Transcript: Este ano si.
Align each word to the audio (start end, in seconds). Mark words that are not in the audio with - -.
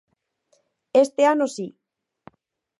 Este 1.03 1.23
ano 1.33 1.45
si. 1.55 1.67